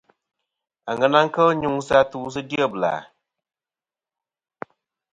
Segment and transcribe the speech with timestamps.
[0.89, 2.93] Aŋena kel nyuŋsɨ atu sɨ dyebla.